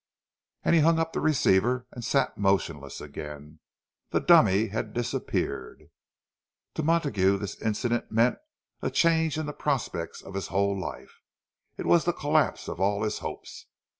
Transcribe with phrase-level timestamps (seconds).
[0.63, 3.59] And he hung up the receiver, and sat motionless again.
[4.09, 5.91] The dummy had disappeared!
[6.73, 8.39] To Montague this incident meant
[8.81, 11.21] a change in the prospect of his whole life.
[11.77, 13.67] It was the collapse of all his hopes.